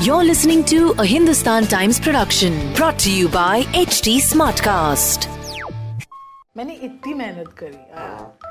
You're 0.00 0.24
listening 0.24 0.64
to 0.66 0.92
a 0.98 1.04
Hindustan 1.04 1.66
Times 1.66 1.98
production 1.98 2.72
brought 2.74 2.98
to 3.00 3.10
you 3.10 3.28
by 3.28 3.62
HT 3.74 4.20
Smartcast. 4.20 5.26
मैंने 6.56 6.74
इतनी 6.88 7.14
मेहनत 7.14 7.48
करी 7.62 7.78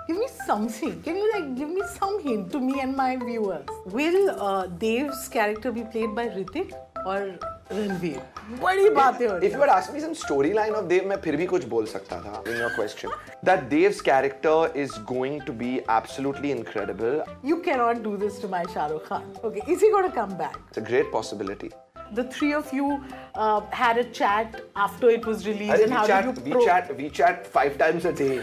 give 0.07 0.17
me 0.17 0.27
something. 0.45 1.01
Can 1.03 1.15
you 1.15 1.31
like 1.33 1.55
give 1.55 1.69
me 1.69 1.81
some 1.97 2.21
hint 2.23 2.51
to 2.51 2.59
me 2.59 2.81
and 2.81 2.95
my 2.95 3.15
viewers? 3.15 3.65
Will 3.85 4.31
uh, 4.31 4.67
dev's 4.67 5.27
character 5.29 5.71
be 5.71 5.83
played 5.83 6.15
by 6.15 6.27
Hrithik 6.27 6.73
or 7.05 7.37
ranveer? 7.69 8.23
बड़ी 8.59 8.89
बातें 8.89 9.27
हो 9.27 9.37
if 9.37 9.53
you 9.55 9.61
ask 9.71 9.93
me 9.93 9.99
some 9.99 10.13
story 10.21 10.51
line 10.53 10.73
of 10.75 10.85
Dev 10.85 11.07
मैं 11.09 11.15
फिर 11.21 11.35
भी 11.37 11.45
कुछ 11.53 11.65
बोल 11.73 11.85
सकता 11.93 12.19
था 12.21 12.43
in 12.47 12.57
your 12.61 12.73
question 12.75 13.09
that 13.45 13.63
Dev's 13.75 14.01
character 14.09 14.79
is 14.81 14.99
going 15.13 15.41
to 15.47 15.53
be 15.61 15.75
absolutely 15.77 16.51
incredible 16.51 17.23
you 17.49 17.61
can 17.65 17.79
not 17.79 18.01
do 18.03 18.15
this 18.25 18.41
to 18.41 18.47
my 18.55 18.65
Shahrukh 18.73 19.07
Khan 19.07 19.33
okay 19.45 19.71
is 19.73 19.85
he 19.85 19.89
going 19.91 20.09
to 20.09 20.21
come 20.21 20.35
back 20.43 20.57
it's 20.67 20.79
a 20.79 20.85
great 20.89 21.11
possibility 21.11 21.69
The 22.13 22.23
three 22.25 22.51
of 22.53 22.71
you 22.73 23.01
uh, 23.35 23.61
had 23.71 23.97
a 23.97 24.03
chat 24.03 24.55
after 24.75 25.09
it 25.09 25.25
was 25.25 25.47
released, 25.47 25.71
Arre, 25.71 25.83
and 25.83 25.93
how 25.93 26.05
chat, 26.05 26.25
did 26.25 26.45
you? 26.45 26.57
We 26.59 26.65
chat, 26.65 26.97
we 26.97 27.09
chat 27.09 27.47
five 27.47 27.77
times 27.77 28.03
a 28.03 28.11
day. 28.11 28.39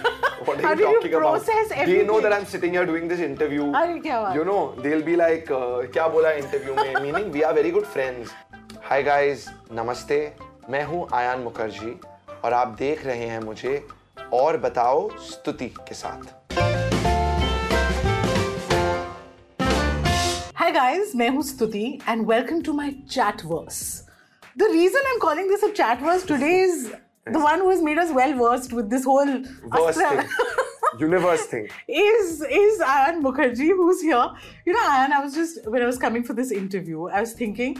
What 0.46 0.64
are 0.64 0.74
you 0.74 0.84
talking 0.84 1.10
you 1.10 1.18
about? 1.18 1.46
Everything? 1.46 1.90
They 1.90 2.06
know 2.10 2.18
that 2.22 2.32
I'm 2.32 2.46
sitting 2.46 2.72
here 2.72 2.86
doing 2.86 3.08
this 3.08 3.20
interview. 3.20 3.70
Arre, 3.74 4.34
you 4.34 4.46
know, 4.46 4.74
they'll 4.86 5.02
be 5.02 5.16
like, 5.16 5.50
uh, 5.50 5.84
"Kya 5.96 6.06
bola 6.14 6.34
interview?" 6.38 6.76
Mein? 6.76 7.02
Meaning, 7.08 7.30
we 7.30 7.44
are 7.44 7.52
very 7.52 7.74
good 7.78 7.86
friends. 7.96 8.32
Hi 8.88 9.02
guys 9.02 9.44
नमस्ते। 9.72 10.16
मैं 10.70 10.82
हूँ 10.84 11.06
आयान 11.14 11.40
मुखर्जी 11.40 11.90
और 12.44 12.52
आप 12.52 12.68
देख 12.78 13.04
रहे 13.06 13.26
हैं 13.28 13.40
मुझे 13.40 13.74
और 14.34 14.56
बताओ 14.58 15.08
स्तुति 15.20 15.66
के 15.88 15.94
साथ। 15.94 16.52
हाय 20.54 20.70
गाइस 20.72 21.12
मैं 21.16 21.28
हूँ 21.30 21.42
Stuti 21.42 21.84
and 22.08 22.26
welcome 22.30 22.62
to 22.62 22.72
my 22.72 22.90
chatverse 23.44 23.82
the 24.58 24.70
reason 24.72 25.06
I 25.06 25.12
am 25.12 25.18
calling 25.22 25.50
this 25.50 25.64
a 25.64 25.72
chatverse 26.02 26.26
today 26.28 26.54
is 26.62 26.86
the 27.28 27.36
one 27.36 27.60
who 27.60 27.70
has 27.70 27.82
made 27.84 28.00
us 28.00 28.12
well 28.12 28.34
versed 28.34 28.74
with 28.74 28.84
this 28.94 29.06
whole 29.06 29.36
verse 29.76 30.47
Universe 30.99 31.45
thing. 31.51 31.67
is 31.87 32.41
is 32.59 32.79
Ayan 32.79 33.21
Mukherjee 33.27 33.69
who's 33.81 34.01
here. 34.01 34.25
You 34.65 34.73
know, 34.73 34.83
Ayan, 34.89 35.11
I 35.11 35.23
was 35.23 35.33
just 35.33 35.65
when 35.75 35.81
I 35.81 35.85
was 35.85 35.97
coming 35.97 36.23
for 36.23 36.33
this 36.33 36.51
interview, 36.51 37.07
I 37.07 37.21
was 37.21 37.33
thinking, 37.33 37.77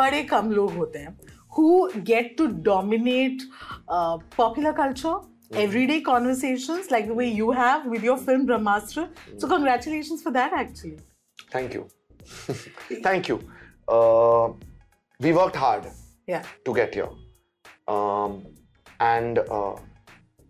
बड़े 0.00 0.22
कम 0.28 0.50
लोग 0.52 0.72
होते 0.76 0.98
हैं 0.98 1.16
who 1.56 1.90
get 2.12 2.36
to 2.38 2.48
dominate 2.68 3.42
uh, 3.88 4.18
popular 4.36 4.72
culture, 4.72 5.16
everyday 5.64 6.00
conversations 6.00 6.90
like 6.90 7.06
the 7.10 7.14
way 7.20 7.28
you 7.40 7.50
have 7.58 7.84
with 7.86 8.02
your 8.02 8.16
film 8.28 8.46
Brahmastra. 8.48 9.04
So 9.38 9.46
congratulations 9.52 10.22
for 10.22 10.32
that, 10.38 10.52
actually. 10.52 10.96
Thank 11.52 11.74
you. 11.74 11.84
Thank 13.08 13.28
you. 13.28 13.38
Uh, 13.86 14.48
we 15.20 15.32
worked 15.32 15.56
hard 15.56 15.86
Yeah. 16.26 16.42
to 16.64 16.74
get 16.74 16.94
here. 16.94 17.10
Um, 17.86 18.46
and 18.98 19.38
uh, 19.38 19.74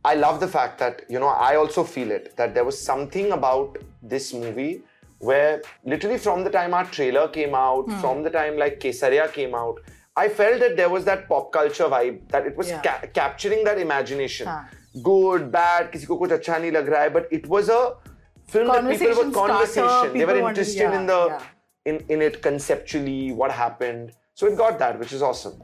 I 0.06 0.16
love 0.16 0.40
the 0.40 0.48
fact 0.48 0.80
that, 0.80 1.04
you 1.10 1.20
know, 1.20 1.28
I 1.28 1.56
also 1.56 1.84
feel 1.84 2.12
it 2.12 2.36
that 2.38 2.54
there 2.54 2.64
was 2.64 2.82
something 2.82 3.32
about 3.34 3.78
this 4.02 4.34
movie 4.34 4.82
where 5.20 5.62
literally 5.84 6.18
from 6.18 6.44
the 6.46 6.50
time 6.50 6.74
our 6.74 6.86
trailer 6.86 7.28
came 7.28 7.54
out, 7.54 7.88
mm. 7.88 8.00
from 8.00 8.24
the 8.24 8.30
time 8.30 8.58
like 8.58 8.80
Kesaria 8.80 9.32
came 9.32 9.54
out, 9.54 9.82
I 10.16 10.30
felt 10.30 10.60
that 10.62 10.78
there 10.78 10.90
was 10.90 11.06
that 11.06 11.28
pop 11.28 11.52
culture 11.52 11.86
vibe, 11.86 12.28
that 12.30 12.46
it 12.46 12.56
was 12.56 12.70
yeah. 12.70 12.82
ca- 12.82 13.08
capturing 13.14 13.64
that 13.66 13.78
imagination. 13.78 14.48
Huh. 14.48 14.64
Good, 15.04 15.52
bad, 15.52 15.92
kisi 15.92 16.08
ko 16.08 16.18
kuch 16.18 16.32
acha 16.32 16.60
nahi 16.60 16.74
lag 16.74 16.88
raha 16.88 16.98
hai, 16.98 17.10
but 17.10 17.28
it 17.32 17.48
was 17.48 17.70
a 17.70 17.96
film 18.48 18.68
that 18.68 18.90
people 18.90 19.24
were 19.24 19.32
conversation. 19.32 20.14
People 20.14 20.34
they 20.36 20.42
were 20.42 20.50
interested 20.50 20.84
wanted, 20.84 20.96
yeah, 20.96 21.00
in 21.00 21.06
the 21.06 21.28
yeah. 21.28 21.44
in, 21.86 22.06
in 22.10 22.22
it 22.22 22.42
conceptually, 22.42 23.32
what 23.32 23.52
happened. 23.52 24.14
So 24.34 24.48
it 24.48 24.58
got 24.58 24.80
that, 24.80 24.98
which 24.98 25.14
is 25.14 25.22
awesome. 25.22 25.62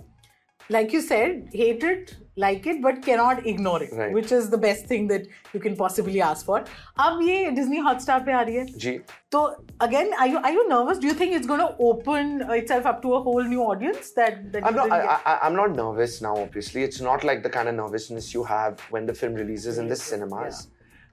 Like 0.70 0.94
you 0.94 1.02
said, 1.02 1.50
hatred 1.54 2.16
like 2.37 2.67
it, 2.67 2.81
but 2.83 3.03
cannot 3.07 3.47
ignore 3.47 3.83
it, 3.83 3.91
Right. 3.93 4.13
which 4.19 4.33
is 4.33 4.49
the 4.51 4.59
best 4.65 4.87
thing 4.87 5.09
that 5.09 5.27
you 5.55 5.61
can 5.61 5.77
possibly 5.77 6.21
ask 6.29 6.47
for. 6.47 6.59
अब 7.07 7.21
ये 7.29 7.55
Disney 7.57 7.83
Hotstar 7.89 8.19
पे 8.27 8.33
आ 8.33 8.43
रही 8.43 8.57
है. 8.57 8.79
G. 8.85 9.01
So 9.35 9.43
again, 9.89 10.13
are 10.19 10.27
you 10.35 10.39
are 10.39 10.53
you 10.59 10.67
nervous? 10.69 10.99
Do 10.99 11.07
you 11.07 11.15
think 11.23 11.37
it's 11.41 11.47
going 11.47 11.61
to 11.61 11.71
open 11.91 12.33
itself 12.59 12.87
up 12.93 13.03
to 13.03 13.15
a 13.15 13.23
whole 13.29 13.43
new 13.55 13.63
audience? 13.63 14.13
That, 14.21 14.41
that 14.53 14.65
I'm 14.65 14.75
you 14.75 14.81
not. 14.81 14.85
didn't 14.85 14.93
I, 14.93 15.03
get? 15.07 15.33
I, 15.35 15.39
I'm 15.49 15.57
not 15.63 15.77
nervous 15.83 16.21
now. 16.29 16.37
Obviously, 16.37 16.83
it's 16.91 17.01
not 17.01 17.25
like 17.33 17.43
the 17.49 17.51
kind 17.59 17.69
of 17.69 17.75
nervousness 17.83 18.33
you 18.35 18.45
have 18.45 18.81
when 18.97 19.07
the 19.07 19.15
film 19.23 19.35
releases 19.35 19.79
in 19.79 19.89
the 19.89 19.97
cinemas. 19.97 20.69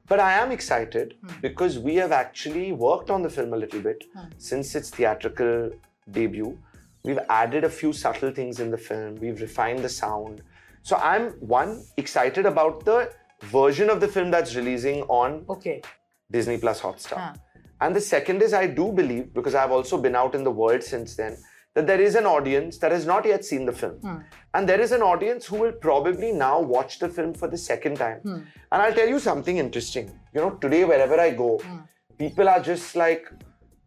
But 0.09 0.22
I 0.22 0.34
am 0.42 0.52
excited 0.52 1.16
because 1.42 1.78
we 1.80 1.96
have 1.96 2.14
actually 2.14 2.72
worked 2.72 3.09
on 3.09 3.24
the 3.24 3.30
film 3.30 3.53
a 3.53 3.58
little 3.58 3.81
bit 3.81 4.06
since 4.38 4.74
its 4.74 4.90
theatrical 4.90 5.72
debut. 6.12 6.58
We've 7.03 7.20
added 7.30 7.66
a 7.66 7.70
few 7.70 7.92
subtle 7.94 8.31
things 8.31 8.62
in 8.62 8.72
the 8.72 8.78
film. 8.78 9.16
We've 9.16 9.42
refined 9.42 9.80
the 9.80 9.90
sound. 9.90 10.42
so 10.82 10.97
I'm 10.97 11.31
one 11.41 11.84
excited 11.97 12.47
about 12.47 12.84
the 12.84 13.10
version 13.43 13.91
of 13.91 14.00
the 14.00 14.09
film 14.09 14.31
that's 14.31 14.54
releasing 14.54 15.03
on 15.03 15.44
okay. 15.48 15.82
Disney 16.31 16.59
Plus 16.59 16.81
Hotstar. 16.81 17.19
Huh. 17.19 17.32
And 17.81 17.97
the 17.97 18.00
second 18.00 18.43
is, 18.43 18.53
I 18.53 18.66
do 18.66 18.93
believe, 18.93 19.34
because 19.34 19.54
I've 19.54 19.72
also 19.72 19.98
been 19.98 20.15
out 20.15 20.34
in 20.34 20.44
the 20.44 20.50
world 20.50 20.82
since 20.82 21.16
then, 21.16 21.37
that 21.75 21.87
there 21.87 22.00
is 22.00 22.15
an 22.15 22.26
audience 22.26 22.78
that 22.78 22.93
has 22.93 23.06
not 23.06 23.25
yet 23.25 23.44
seen 23.44 23.65
the 23.65 23.72
film. 23.72 23.94
Hmm. 23.94 24.19
And 24.54 24.69
there 24.69 24.81
is 24.81 24.93
an 24.93 25.03
audience 25.03 25.47
who 25.47 25.56
will 25.56 25.72
probably 25.72 26.32
now 26.32 26.60
watch 26.60 26.99
the 26.99 27.09
film 27.09 27.34
for 27.34 27.49
the 27.49 27.56
second 27.56 27.97
time. 27.97 28.20
Hmm. 28.20 28.41
And 28.70 28.82
I'll 28.82 28.94
tell 28.94 29.09
you 29.09 29.19
something 29.19 29.56
interesting. 29.59 30.12
You 30.34 30.43
know, 30.43 30.50
today, 30.50 30.84
wherever 30.84 31.19
I 31.19 31.31
go, 31.31 31.59
hmm. 31.59 31.78
people 32.19 32.49
are 32.49 32.60
just 32.60 32.94
like, 32.94 33.26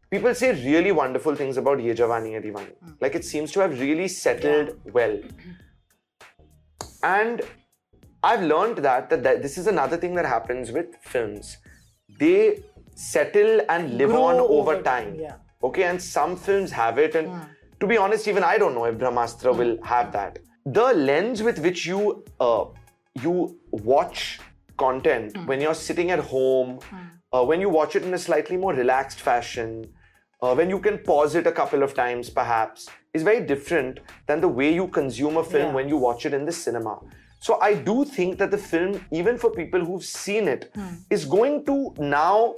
people 0.09 0.33
say 0.33 0.51
really 0.65 0.91
wonderful 0.91 1.35
things 1.35 1.57
about 1.57 1.81
Ye 1.81 1.93
Jawani 1.93 2.33
Hai 2.33 2.41
Diwani. 2.41 2.73
Like, 2.99 3.15
it 3.15 3.23
seems 3.23 3.51
to 3.53 3.59
have 3.61 3.79
really 3.79 4.07
settled 4.07 4.79
well. 4.91 5.19
And 7.03 7.41
I've 8.23 8.43
learned 8.43 8.77
that, 8.79 9.09
that 9.09 9.23
that 9.23 9.41
this 9.41 9.57
is 9.57 9.67
another 9.67 9.97
thing 9.97 10.15
that 10.15 10.25
happens 10.25 10.71
with 10.71 10.95
films. 11.01 11.57
They 12.19 12.63
settle 12.95 13.61
and 13.69 13.97
live 13.97 14.09
Grow 14.09 14.23
on 14.23 14.35
over 14.35 14.53
over 14.53 14.81
time. 14.81 15.11
time, 15.11 15.19
yeah. 15.19 15.35
Okay, 15.63 15.83
and 15.83 16.01
some 16.01 16.35
films 16.35 16.71
have 16.71 16.97
it, 16.97 17.15
and 17.15 17.29
to 17.79 17.87
be 17.87 17.97
honest, 17.97 18.27
even 18.27 18.43
I 18.43 18.57
don't 18.57 18.73
know 18.73 18.85
if 18.85 18.95
Brahmastra 18.97 19.55
will 19.55 19.77
have 19.83 20.11
that. 20.13 20.39
The 20.65 20.93
lens 20.93 21.43
with 21.43 21.59
which 21.59 21.85
you 21.85 22.23
uh, 22.39 22.65
you 23.21 23.59
watch 23.71 24.39
content 24.77 25.37
when 25.45 25.61
you're 25.61 25.73
sitting 25.73 26.11
at 26.11 26.19
home, 26.19 26.79
uh, 27.31 27.43
when 27.43 27.61
you 27.61 27.69
watch 27.69 27.95
it 27.95 28.03
in 28.03 28.13
a 28.13 28.17
slightly 28.17 28.57
more 28.57 28.73
relaxed 28.73 29.21
fashion, 29.21 29.85
uh, 30.41 30.53
when 30.53 30.69
you 30.69 30.79
can 30.79 30.97
pause 30.99 31.35
it 31.35 31.47
a 31.47 31.51
couple 31.51 31.83
of 31.83 31.93
times 31.93 32.29
perhaps, 32.29 32.89
is 33.13 33.23
very 33.23 33.41
different 33.45 33.99
than 34.27 34.41
the 34.41 34.47
way 34.47 34.73
you 34.73 34.87
consume 34.87 35.37
a 35.37 35.43
film 35.43 35.67
Yeah. 35.69 35.73
when 35.73 35.87
you 35.89 35.97
watch 35.97 36.25
it 36.25 36.33
in 36.33 36.45
the 36.45 36.51
cinema. 36.51 36.99
So 37.39 37.59
I 37.61 37.75
do 37.75 38.05
think 38.05 38.37
that 38.39 38.51
the 38.51 38.57
film, 38.57 39.05
even 39.11 39.37
for 39.37 39.51
people 39.51 39.83
who've 39.85 40.03
seen 40.03 40.47
it, 40.47 40.73
is 41.09 41.25
going 41.25 41.65
to 41.65 41.93
now 41.99 42.55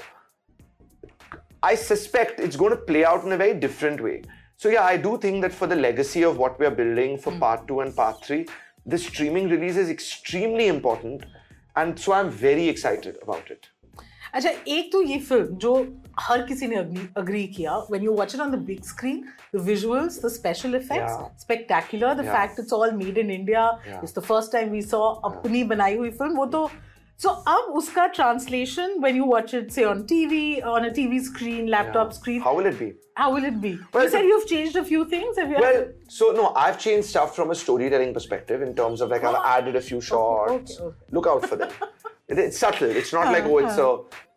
I 1.61 1.75
suspect 1.75 2.39
it's 2.39 2.55
going 2.55 2.71
to 2.71 2.77
play 2.77 3.03
out 3.03 3.23
in 3.25 3.31
a 3.31 3.37
very 3.37 3.53
different 3.59 4.01
way. 4.01 4.21
So 4.57 4.69
yeah, 4.69 4.83
I 4.83 4.97
do 4.97 5.17
think 5.17 5.41
that 5.41 5.53
for 5.53 5.67
the 5.67 5.75
legacy 5.75 6.23
of 6.23 6.37
what 6.37 6.59
we're 6.59 6.71
building 6.71 7.17
for 7.17 7.31
part 7.37 7.67
two 7.67 7.81
and 7.81 7.95
part 7.95 8.23
three, 8.23 8.47
the 8.85 8.97
streaming 8.97 9.49
release 9.49 9.75
is 9.75 9.89
extremely 9.89 10.67
important, 10.67 11.25
and 11.75 11.99
so 11.99 12.13
I'm 12.13 12.29
very 12.29 12.67
excited 12.69 13.17
about 13.21 13.51
it. 13.51 13.67
अच्छा 14.33 14.49
एक 14.49 14.91
तो 14.93 15.01
ये 15.01 15.19
film 15.19 15.57
जो 15.65 15.73
हर 16.19 16.41
किसी 16.47 16.67
ने 16.67 16.75
agree 17.17 17.45
किया 17.55 17.77
when 17.91 18.03
you 18.03 18.13
watch 18.15 18.35
it 18.35 18.41
on 18.41 18.51
the 18.51 18.59
big 18.67 18.83
screen 18.83 19.23
the 19.55 19.61
visuals 19.69 20.19
the 20.25 20.29
special 20.33 20.75
effects 20.75 21.41
spectacular 21.41 22.13
the 22.21 22.25
fact 22.31 22.59
it's 22.59 22.73
all 22.73 22.91
made 23.03 23.17
in 23.17 23.31
India 23.31 23.69
it's 23.87 24.17
the 24.17 24.23
first 24.23 24.51
time 24.51 24.69
we 24.71 24.81
saw 24.81 25.07
अपनी 25.31 25.63
बनाई 25.73 25.97
हुई 25.97 26.09
फ़िल्म 26.21 26.37
वो 26.37 26.45
तो 26.57 26.69
सो 27.19 27.29
अब 27.29 27.73
उसका 27.77 28.05
translation 28.15 28.99
when 29.01 29.15
you 29.17 29.25
watch 29.25 29.53
it 29.55 29.71
say 29.71 29.83
on 29.83 30.03
TV 30.09 30.59
on 30.75 30.85
a 30.85 30.93
TV 30.95 31.19
screen 31.25 31.67
laptop 31.69 32.11
screen 32.19 32.41
how 32.41 32.57
will 32.57 32.67
it 32.67 32.79
be 32.79 32.93
How 33.17 33.33
will 33.33 33.45
it 33.45 33.59
be? 33.59 33.79
Well, 33.91 34.03
you 34.03 34.09
said 34.11 34.25
you've 34.25 34.47
changed 34.47 34.75
a 34.75 34.83
few 34.85 35.03
things. 35.03 35.37
Have 35.37 35.49
you 35.49 35.57
well, 35.59 35.75
ever... 35.75 35.93
so 36.07 36.31
no, 36.31 36.53
I've 36.55 36.77
changed 36.77 37.07
stuff 37.09 37.35
from 37.35 37.49
a 37.49 37.55
storytelling 37.55 38.13
perspective 38.13 38.61
in 38.61 38.75
terms 38.75 39.01
of 39.01 39.09
like 39.09 39.23
I've 39.23 39.39
added 39.43 39.75
a 39.75 39.81
few 39.81 39.99
shots. 39.99 40.51
Okay, 40.51 40.73
okay, 40.73 40.83
okay. 40.83 41.15
Look 41.17 41.25
out 41.25 41.47
for 41.47 41.55
them. 41.55 41.71
It- 42.29 42.39
it's 42.39 42.57
subtle. 42.65 42.89
It's 43.01 43.13
not 43.13 43.31
like 43.35 43.45
oh, 43.45 43.57
it's 43.59 43.77
a 43.77 43.89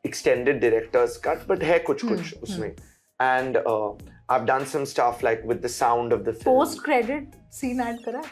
extended 0.08 0.60
director's 0.60 1.16
cut, 1.28 1.46
but 1.46 1.62
hai 1.70 1.78
kuch 1.90 2.02
kuch 2.10 2.28
usme. 2.42 2.68
And 3.28 3.56
uh, 3.72 3.90
I've 4.28 4.46
done 4.50 4.66
some 4.74 4.84
stuff 4.92 5.22
like 5.28 5.42
with 5.44 5.60
the 5.62 5.68
sound 5.78 6.12
of 6.18 6.24
the 6.28 6.32
film. 6.42 6.56
post 6.60 6.82
credit 6.84 7.34
scene 7.50 7.80
add 7.88 7.98
करा 8.06 8.22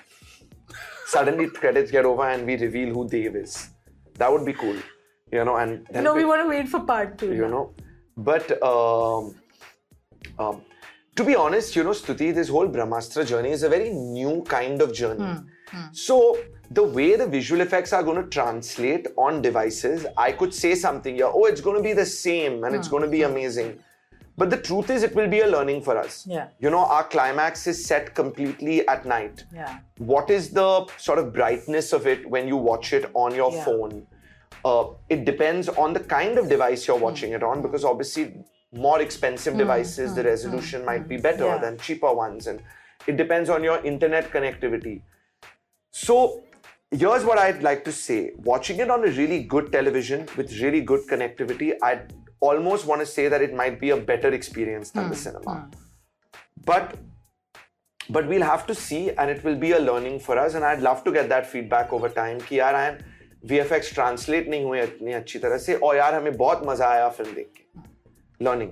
Suddenly 1.16 1.48
credits 1.58 1.90
get 1.90 2.04
over 2.04 2.24
and 2.28 2.46
we 2.46 2.56
reveal 2.62 2.94
who 2.94 3.08
Dev 3.08 3.36
is. 3.42 3.52
That 4.22 4.30
would 4.32 4.44
be 4.44 4.52
cool, 4.62 4.76
you 5.32 5.44
know. 5.48 5.56
And 5.56 5.86
then 5.90 6.04
no 6.04 6.14
we 6.14 6.22
we- 6.24 6.30
want 6.30 6.42
to 6.44 6.48
wait 6.54 6.68
for 6.68 6.80
part 6.90 7.16
two 7.22 7.32
you 7.34 7.42
now. 7.42 7.52
know. 7.54 7.74
But 8.30 8.50
um, 8.70 9.34
um, 10.38 10.60
to 11.16 11.24
be 11.24 11.34
honest, 11.44 11.74
you 11.76 11.84
know, 11.84 11.94
Stuti, 12.00 12.34
this 12.34 12.48
whole 12.48 12.68
Brahmastra 12.68 13.26
journey 13.26 13.50
is 13.58 13.62
a 13.62 13.68
very 13.68 13.90
new 13.90 14.42
kind 14.54 14.82
of 14.82 14.92
journey. 14.92 15.30
So 15.92 16.18
the 16.70 16.82
way 16.82 17.16
the 17.16 17.26
visual 17.26 17.60
effects 17.60 17.92
are 17.92 18.02
going 18.02 18.22
to 18.22 18.28
translate 18.28 19.06
on 19.16 19.40
devices, 19.40 20.06
I 20.16 20.32
could 20.32 20.52
say 20.52 20.74
something 20.74 21.14
here, 21.14 21.30
oh, 21.32 21.46
it's 21.46 21.60
going 21.60 21.76
to 21.76 21.82
be 21.82 21.94
the 21.94 22.06
same 22.06 22.64
and 22.64 22.74
it's 22.74 22.88
hmm. 22.88 22.92
going 22.92 23.02
to 23.04 23.08
be 23.08 23.22
amazing. 23.22 23.78
But 24.36 24.50
the 24.50 24.56
truth 24.56 24.88
is, 24.90 25.02
it 25.02 25.16
will 25.16 25.26
be 25.26 25.40
a 25.40 25.48
learning 25.48 25.82
for 25.82 25.96
us. 25.96 26.24
Yeah. 26.26 26.48
You 26.60 26.70
know, 26.70 26.84
our 26.84 27.02
climax 27.02 27.66
is 27.66 27.84
set 27.84 28.14
completely 28.14 28.86
at 28.86 29.04
night. 29.04 29.44
Yeah. 29.52 29.78
What 29.96 30.30
is 30.30 30.50
the 30.50 30.86
sort 30.96 31.18
of 31.18 31.32
brightness 31.32 31.92
of 31.92 32.06
it 32.06 32.28
when 32.28 32.46
you 32.46 32.56
watch 32.56 32.92
it 32.92 33.10
on 33.14 33.34
your 33.34 33.50
Yeah. 33.52 33.64
phone? 33.64 34.06
Uh, 34.64 34.88
it 35.08 35.24
depends 35.24 35.68
on 35.68 35.92
the 35.92 36.00
kind 36.00 36.38
of 36.38 36.48
device 36.48 36.86
you're 36.86 36.98
hmm. 36.98 37.04
watching 37.04 37.32
it 37.32 37.42
on 37.42 37.62
because 37.62 37.84
obviously 37.84 38.44
more 38.72 39.00
expensive 39.00 39.54
hmm. 39.54 39.60
devices 39.60 40.14
the 40.14 40.22
resolution 40.22 40.84
might 40.84 41.08
be 41.08 41.16
better 41.16 41.46
Yeah. 41.46 41.58
than 41.58 41.78
cheaper 41.78 42.12
ones 42.12 42.46
and 42.46 42.62
it 43.06 43.16
depends 43.16 43.48
on 43.48 43.64
your 43.64 43.82
internet 43.82 44.30
connectivity 44.30 45.00
so 45.90 46.42
here's 46.91 47.23
what 47.25 47.39
i'd 47.39 47.63
like 47.63 47.83
to 47.83 47.91
say 47.91 48.31
watching 48.51 48.79
it 48.79 48.89
on 48.89 49.07
a 49.07 49.11
really 49.21 49.39
good 49.43 49.71
television 49.71 50.27
with 50.37 50.51
really 50.61 50.81
good 50.81 51.07
connectivity 51.13 51.71
i'd 51.83 52.13
almost 52.39 52.85
want 52.85 53.01
to 53.01 53.05
say 53.05 53.27
that 53.27 53.41
it 53.41 53.55
might 53.61 53.79
be 53.79 53.89
a 53.91 53.97
better 54.11 54.31
experience 54.41 54.91
than 54.91 55.09
the 55.09 55.15
cinema 55.15 55.69
but 56.65 56.95
but 58.09 58.27
we'll 58.27 58.43
have 58.43 58.67
to 58.67 58.75
see 58.75 59.11
and 59.11 59.29
it 59.29 59.43
will 59.43 59.55
be 59.55 59.71
a 59.71 59.79
learning 59.79 60.19
for 60.19 60.37
us 60.37 60.53
and 60.53 60.65
i'd 60.65 60.81
love 60.81 61.03
to 61.03 61.11
get 61.11 61.29
that 61.29 61.49
feedback 61.55 61.93
over 61.93 62.09
time 62.09 62.39
कि 62.47 62.59
यार 62.59 62.75
आई 62.75 62.95
VFX 63.51 63.93
translate 63.95 64.47
नहीं 64.49 64.63
हुए 64.63 64.81
इतनी 64.83 65.13
अच्छी 65.13 65.39
तरह 65.39 65.57
से 65.57 65.73
और 65.75 65.95
यार 65.97 66.13
हमें 66.15 66.35
बहुत 66.37 66.61
मजा 66.67 66.87
आया 66.87 67.09
फिल्म 67.17 67.33
देख 67.35 67.49
के 67.57 68.45
learning 68.45 68.69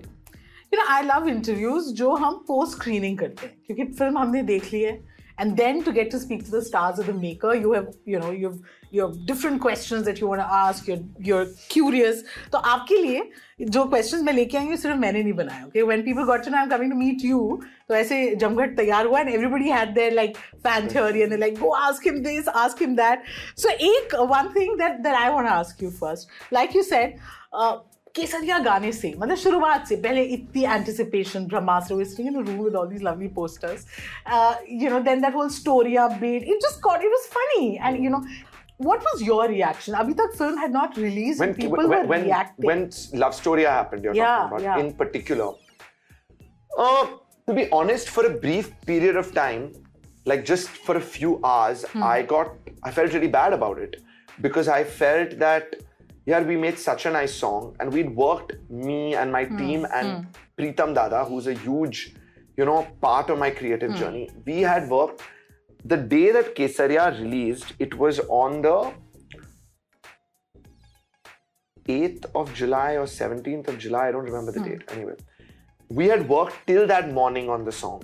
you 0.74 0.78
know, 0.80 0.86
I 0.90 1.02
love 1.08 1.28
interviews 1.32 1.88
जो 2.02 2.14
हम 2.16 2.44
post 2.50 2.78
screening 2.78 3.18
करते 3.20 3.46
हैं 3.46 3.56
क्योंकि 3.66 3.86
फिल्म 3.94 4.18
हमने 4.18 4.44
देख 4.52 4.74
ली 4.74 4.82
है 4.82 4.94
and 5.38 5.58
then 5.58 5.84
to 5.84 5.92
get 5.92 6.12
to 6.12 6.20
speak 6.20 6.46
to 6.46 6.52
the 6.52 6.62
stars 6.62 7.00
of 7.00 7.08
the 7.08 7.14
maker 7.14 7.54
you 7.56 7.72
have 7.74 7.88
you 8.06 8.20
know 8.20 8.32
you've 8.32 8.60
you 8.92 9.02
have 9.02 9.14
different 9.26 9.62
questions 9.62 10.06
that 10.06 10.20
you 10.22 10.28
want 10.28 10.42
to 10.42 10.54
ask 10.54 10.88
you're 10.88 11.04
you're 11.30 11.48
curious 11.76 12.24
तो 12.52 12.58
आपके 12.74 13.02
लिए 13.06 13.30
जो 13.76 13.84
questions 13.94 14.24
मैं 14.24 14.34
लेके 14.34 14.58
आई 14.58 14.66
हूँ 14.66 14.76
सिर्फ 14.84 14.98
मैंने 15.00 15.24
नहीं 15.24 15.34
बनाया 15.34 15.68
okay 15.68 15.84
when 15.92 16.04
people 16.10 16.26
got 16.32 16.44
to 16.48 16.54
know 16.54 16.64
I'm 16.64 16.72
coming 16.74 16.94
to 16.96 17.00
meet 17.04 17.28
you 17.30 17.42
तो 17.90 17.96
ऐसे 17.96 18.24
जमघट 18.44 18.76
तैयार 18.78 19.06
हुआ 19.06 19.22
and 19.24 19.34
everybody 19.36 19.70
had 19.78 19.96
their 20.00 20.16
like 20.22 20.42
fan 20.68 20.90
theory 20.96 21.24
and 21.24 21.32
they're 21.32 21.46
like 21.46 21.60
go 21.62 21.76
ask 21.90 22.10
him 22.12 22.22
this 22.28 22.52
ask 22.66 22.84
him 22.88 22.98
that 23.04 23.32
so 23.64 23.78
एक 23.92 24.18
one 24.34 24.52
thing 24.58 24.76
that 24.84 25.02
that 25.08 25.22
I 25.24 25.30
want 25.38 25.52
to 25.52 25.54
ask 25.54 25.82
you 25.88 25.92
first 26.04 26.36
like 26.60 26.78
you 26.80 26.84
said 26.92 27.18
uh, 27.54 27.78
केसरिया 28.16 28.58
गाने 28.60 28.92
से 28.92 29.14
मतलब 29.20 29.36
शुरुआत 29.42 29.86
से 29.88 29.96
पहले 30.06 30.24
इतनी 30.36 30.64
anticipation 30.64 31.46
Brahmastra 31.52 31.96
was 32.00 32.10
sitting 32.14 32.28
in 32.32 32.40
a 32.40 32.42
room 32.48 32.58
with 32.64 32.74
all 32.80 32.88
these 32.94 33.04
lovely 33.08 33.30
posters 33.38 33.86
uh, 34.26 34.56
you 34.84 34.90
know 34.94 35.02
then 35.10 35.22
that 35.26 35.34
whole 35.40 35.52
story 35.58 35.94
update 36.06 36.50
it 36.56 36.66
just 36.66 36.82
got 36.88 37.06
it 37.10 37.14
was 37.18 37.28
funny 37.36 37.68
and 37.90 38.04
you 38.04 38.10
know 38.16 38.22
what 38.90 39.06
was 39.08 39.22
your 39.30 39.40
reaction 39.54 39.96
abhi 40.02 40.16
tak 40.22 40.36
film 40.42 40.58
had 40.64 40.76
not 40.78 40.98
released 41.04 41.44
when 41.46 41.54
and 41.54 41.58
people 41.62 41.78
when, 41.84 41.90
were 41.96 42.06
when, 42.14 42.26
reacting 42.30 42.68
when 42.72 42.84
love 43.24 43.36
story 43.40 43.68
happened 43.72 44.10
you're 44.10 44.16
Yeah, 44.20 44.34
talking 44.34 44.52
about 44.52 44.68
yeah. 44.68 44.84
in 44.86 44.92
particular 45.04 45.48
uh, 46.78 47.06
to 47.48 47.54
be 47.54 47.68
honest 47.72 48.10
for 48.10 48.26
a 48.26 48.34
brief 48.46 48.74
period 48.92 49.16
of 49.24 49.34
time 49.38 49.72
like 50.26 50.44
just 50.46 50.68
for 50.90 50.98
a 50.98 51.06
few 51.16 51.32
hours 51.52 51.86
Hmm. 51.94 52.04
i 52.10 52.18
got 52.34 52.74
i 52.90 52.92
felt 53.00 53.16
really 53.20 53.32
bad 53.38 53.56
about 53.60 53.80
it 53.88 53.96
because 54.48 54.68
i 54.80 54.84
felt 54.84 55.38
that 55.46 55.80
yeah 56.27 56.43
we 56.51 56.57
made 56.57 56.79
such 56.79 57.07
a 57.07 57.11
nice 57.17 57.35
song 57.35 57.75
and 57.81 57.93
we'd 57.93 58.11
worked 58.25 58.53
me 58.87 59.15
and 59.15 59.33
my 59.39 59.45
Hmm. 59.45 59.57
team 59.63 59.87
and 60.01 60.27
Pritam 60.59 60.95
Dada 61.01 61.25
who's 61.25 61.47
a 61.47 61.55
huge 61.55 62.03
you 62.57 62.65
know 62.71 62.79
part 63.07 63.31
of 63.35 63.39
my 63.45 63.51
creative 63.63 63.93
Hmm. 63.93 64.01
journey 64.03 64.29
we 64.51 64.61
had 64.73 64.89
worked 64.99 65.23
the 65.95 65.97
day 66.15 66.31
that 66.37 66.55
Kesaria 66.61 67.09
released 67.19 67.75
it 67.79 67.99
was 68.05 68.21
on 68.43 68.63
the 68.63 68.79
8th 71.89 72.25
of 72.35 72.53
July 72.53 72.97
or 72.97 73.07
17th 73.07 73.69
of 73.69 73.79
July, 73.79 74.09
I 74.09 74.13
don't 74.13 74.25
remember 74.25 74.51
the 74.51 74.61
date. 74.61 74.83
Anyway, 74.91 75.13
we 75.89 76.07
had 76.09 76.29
worked 76.29 76.57
till 76.67 76.87
that 76.89 77.13
morning 77.13 77.49
on 77.49 77.65
the 77.65 77.71
song. 77.71 78.03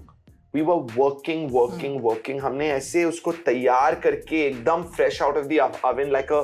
We 0.54 0.60
were 0.60 0.80
working, 0.96 1.48
working, 1.50 1.94
hmm. 1.98 2.06
working. 2.06 2.40
हमने 2.40 2.68
ऐसे 2.70 3.04
उसको 3.04 3.32
तैयार 3.44 3.94
करके 4.00 4.44
एकदम 4.46 4.82
fresh 4.96 5.22
out 5.22 5.36
of 5.36 5.44
the 5.52 5.58
oven 5.84 6.10
like 6.12 6.32
a 6.32 6.42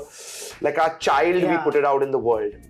like 0.62 0.78
a 0.80 0.88
child 1.02 1.44
we 1.44 1.56
put 1.64 1.76
it 1.76 1.84
out 1.84 2.02
in 2.02 2.10
the 2.10 2.22
world 2.30 2.66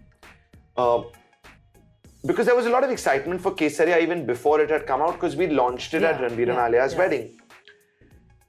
because 2.29 2.47
there 2.47 2.57
was 2.57 2.67
a 2.67 2.71
lot 2.71 2.85
of 2.85 2.91
excitement 2.91 3.41
for 3.41 3.51
Kesaria 3.53 4.01
even 4.03 4.27
before 4.27 4.61
it 4.61 4.71
had 4.71 4.87
come 4.87 5.01
out 5.01 5.13
because 5.15 5.37
we 5.37 5.47
launched 5.47 5.95
it 5.95 6.03
at 6.03 6.21
Ranbir 6.21 6.47
yeah, 6.47 6.53
and 6.55 6.75
Alia's 6.75 6.97
wedding. 6.97 7.29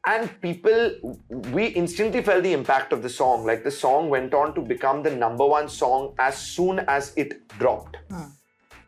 And 0.06 0.30
people, 0.42 1.20
we 1.52 1.68
instantly 1.68 2.24
felt 2.24 2.44
the 2.44 2.54
impact 2.54 2.94
of 2.94 3.04
the 3.04 3.10
song. 3.10 3.46
Like 3.46 3.64
the 3.64 3.72
song 3.72 4.10
went 4.10 4.34
on 4.34 4.56
to 4.56 4.62
become 4.62 5.04
the 5.04 5.14
number 5.16 5.46
one 5.46 5.70
song 5.70 6.16
as 6.18 6.38
soon 6.38 6.80
as 6.88 7.14
it 7.16 7.48
dropped. 7.60 7.98
Hmm. 8.10 8.30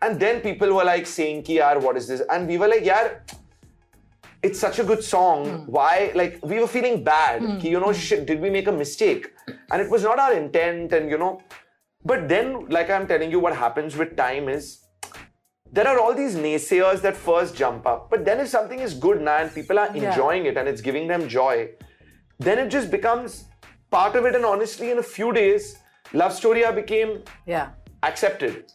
And 0.01 0.19
then 0.19 0.41
people 0.41 0.73
were 0.73 0.83
like 0.83 1.05
saying, 1.05 1.43
Ki, 1.43 1.59
what 1.59 1.95
is 1.95 2.07
this? 2.07 2.21
And 2.31 2.47
we 2.47 2.57
were 2.57 2.67
like, 2.67 2.83
yaar, 2.83 3.19
it's 4.43 4.59
such 4.59 4.79
a 4.79 4.83
good 4.83 5.03
song 5.03 5.65
why 5.67 6.11
like 6.15 6.39
we 6.43 6.59
were 6.59 6.67
feeling 6.67 7.03
bad 7.03 7.41
ki, 7.61 7.69
you 7.69 7.79
know 7.79 7.93
shit 7.93 8.25
did 8.25 8.39
we 8.41 8.49
make 8.49 8.67
a 8.67 8.71
mistake 8.71 9.31
and 9.71 9.81
it 9.81 9.89
was 9.89 10.03
not 10.03 10.19
our 10.19 10.33
intent 10.33 10.91
and 10.93 11.09
you 11.09 11.17
know 11.17 11.41
but 12.03 12.27
then 12.27 12.67
like 12.69 12.89
i'm 12.89 13.05
telling 13.07 13.29
you 13.29 13.39
what 13.39 13.55
happens 13.55 13.95
with 13.95 14.15
time 14.15 14.49
is 14.49 14.81
there 15.71 15.87
are 15.87 15.99
all 15.99 16.13
these 16.13 16.35
naysayers 16.35 17.01
that 17.01 17.15
first 17.15 17.55
jump 17.55 17.87
up. 17.87 18.09
But 18.09 18.25
then 18.25 18.39
if 18.41 18.49
something 18.49 18.79
is 18.79 18.93
good 18.93 19.21
now 19.21 19.37
and 19.37 19.53
people 19.53 19.79
are 19.79 19.89
Yeah. 19.95 20.09
enjoying 20.09 20.45
it 20.45 20.57
and 20.57 20.67
it's 20.67 20.81
giving 20.81 21.07
them 21.07 21.29
joy, 21.29 21.69
then 22.39 22.59
it 22.59 22.67
just 22.69 22.91
becomes 22.91 23.45
part 23.89 24.17
of 24.17 24.25
it. 24.25 24.35
And 24.35 24.45
honestly, 24.45 24.91
in 24.91 24.97
a 24.97 25.03
few 25.03 25.31
days, 25.31 25.77
Love 26.13 26.33
Storiyaan 26.33 26.75
became 26.75 27.23
yeah 27.45 27.69
accepted. 28.03 28.65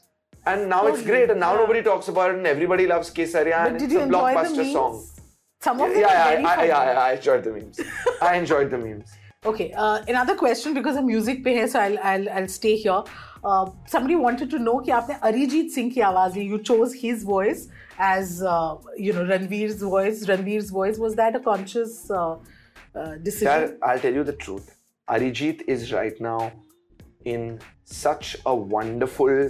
And 0.47 0.71
now 0.71 0.87
it's 0.87 1.03
great. 1.03 1.29
And 1.31 1.41
now 1.41 1.53
yeah. 1.53 1.61
nobody 1.61 1.83
talks 1.83 2.09
about 2.09 2.31
it 2.31 2.37
and 2.37 2.47
everybody 2.47 2.87
loves 2.87 3.11
Kesaria 3.11 3.65
but 3.65 3.73
and 3.73 3.83
it's 3.83 3.95
a 3.95 4.07
blockbuster 4.15 4.73
song. 4.73 5.05
Some 5.67 5.81
of 5.81 5.91
them 5.91 6.01
yeah, 6.01 6.07
are 6.07 6.15
yeah, 6.15 6.31
very 6.31 6.45
I, 6.45 6.57
funny. 6.57 6.69
Yeah, 6.69 6.93
yeah, 6.93 7.05
I 7.05 7.13
enjoyed 7.15 7.45
the 7.45 7.53
memes. 7.53 7.81
I 8.23 8.37
enjoyed 8.37 8.71
the 8.71 8.79
memes. 8.79 9.15
Okay, 9.45 9.73
uh, 9.73 10.03
another 10.07 10.37
question 10.37 10.75
because 10.75 10.95
the 10.97 11.03
music 11.03 11.43
पे 11.45 11.55
है, 11.57 11.69
so 11.73 11.81
I'll 11.81 11.99
I'll 12.11 12.29
I'll 12.41 12.49
stay 12.57 12.77
here. 12.77 13.03
Uh, 13.45 13.71
somebody 13.95 14.17
wanted 14.27 14.53
to 14.55 14.61
know 14.69 14.77
that 14.87 14.95
आपने 15.01 15.19
अरिजीत 15.31 15.71
सिंह 15.79 15.91
की 15.97 16.01
आवाज़ 16.11 16.39
You 16.53 16.63
chose 16.71 16.95
his 17.03 17.27
voice 17.33 17.67
as 18.11 18.33
uh, 18.55 18.77
you 19.09 19.13
know 19.19 19.27
Ranbir's 19.33 19.85
voice. 19.97 20.25
Ranbir's 20.33 20.73
voice 20.79 21.03
was 21.07 21.21
that 21.23 21.41
a 21.41 21.45
conscious 21.51 22.01
uh, 22.11 22.37
uh, 22.95 23.17
decision? 23.29 23.79
I'll 23.83 24.05
tell 24.09 24.21
you 24.23 24.25
the 24.33 24.39
truth. 24.47 24.75
Arijit 25.17 25.69
is 25.77 25.93
right 25.93 26.21
now 26.21 26.53
in 27.37 27.61
such 27.85 28.37
a 28.47 28.55
wonderful 28.77 29.49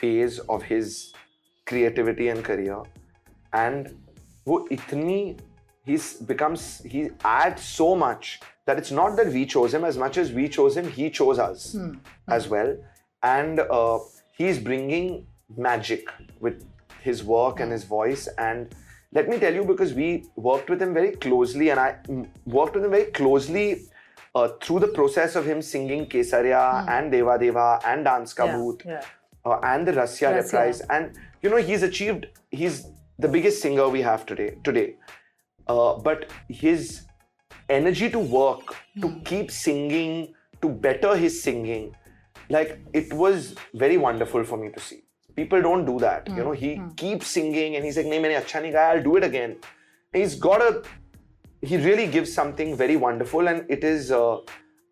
phase 0.00 0.38
of 0.56 0.72
his 0.74 1.12
creativity 1.72 2.28
and 2.34 2.44
career, 2.44 2.82
and 3.52 3.96
वो 4.48 4.66
इतनी 4.72 5.36
he 5.86 5.98
becomes 6.26 6.82
he 6.84 7.08
adds 7.24 7.62
so 7.62 7.94
much 7.94 8.40
that 8.66 8.78
it's 8.78 8.90
not 8.90 9.16
that 9.16 9.28
we 9.32 9.46
chose 9.46 9.72
him 9.72 9.84
as 9.84 9.96
much 9.96 10.18
as 10.18 10.32
we 10.32 10.48
chose 10.48 10.76
him 10.76 10.88
he 10.88 11.08
chose 11.08 11.38
us 11.38 11.72
hmm. 11.72 11.90
hmm. 11.90 12.32
as 12.36 12.48
well 12.48 12.76
and 13.22 13.60
uh, 13.60 13.98
he's 14.32 14.58
bringing 14.58 15.26
magic 15.56 16.10
with 16.40 16.64
his 17.00 17.22
work 17.22 17.60
and 17.60 17.70
his 17.70 17.84
voice 17.84 18.28
and 18.38 18.74
let 19.12 19.28
me 19.28 19.38
tell 19.38 19.54
you 19.54 19.64
because 19.64 19.94
we 19.94 20.24
worked 20.34 20.68
with 20.68 20.82
him 20.82 20.92
very 20.92 21.12
closely 21.12 21.70
and 21.70 21.78
i 21.78 21.94
mm, 22.08 22.26
worked 22.44 22.74
with 22.74 22.84
him 22.84 22.90
very 22.90 23.10
closely 23.20 23.82
uh, 24.34 24.48
through 24.62 24.80
the 24.80 24.88
process 24.88 25.36
of 25.36 25.46
him 25.46 25.62
singing 25.62 26.04
kesarya 26.06 26.64
hmm. 26.82 26.88
and 26.96 27.12
deva 27.12 27.38
deva 27.38 27.68
and 27.84 28.04
Dance 28.04 28.34
Ka 28.34 28.48
Bhoot 28.48 28.84
yeah, 28.84 28.92
yeah. 28.92 29.52
uh, 29.52 29.60
and 29.62 29.86
the 29.86 29.92
Rasiya 29.92 30.34
reprise 30.42 30.80
and 30.90 31.12
you 31.42 31.50
know 31.50 31.62
he's 31.70 31.84
achieved 31.84 32.26
he's 32.50 32.86
the 33.18 33.28
biggest 33.28 33.62
singer 33.62 33.88
we 33.88 34.02
have 34.02 34.26
today. 34.26 34.58
Today, 34.64 34.96
uh, 35.66 35.94
but 35.94 36.30
his 36.48 37.06
energy 37.68 38.10
to 38.10 38.18
work, 38.18 38.76
to 39.00 39.20
keep 39.24 39.50
singing, 39.50 40.34
to 40.62 40.68
better 40.68 41.16
his 41.16 41.42
singing, 41.42 41.94
like 42.48 42.78
it 42.92 43.12
was 43.12 43.54
very 43.74 43.96
wonderful 43.96 44.44
for 44.44 44.56
me 44.56 44.70
to 44.70 44.80
see. 44.80 45.02
People 45.34 45.60
don't 45.60 45.84
do 45.84 45.98
that. 45.98 46.26
Mm. 46.26 46.36
You 46.36 46.44
know, 46.44 46.52
he 46.52 46.76
mm. 46.76 46.96
keeps 46.96 47.26
singing 47.26 47.76
and 47.76 47.84
he's 47.84 47.96
like, 47.96 48.06
nahi, 48.06 48.40
acha 48.40 48.62
nahi 48.62 48.72
gaya, 48.72 48.96
I'll 48.96 49.02
do 49.02 49.16
it 49.16 49.24
again. 49.24 49.56
And 50.12 50.22
he's 50.22 50.34
got 50.34 50.62
a, 50.62 50.82
he 51.60 51.76
really 51.76 52.06
gives 52.06 52.32
something 52.32 52.76
very 52.76 52.96
wonderful 52.96 53.48
and 53.48 53.66
it 53.68 53.84
is 53.84 54.10
uh, 54.12 54.38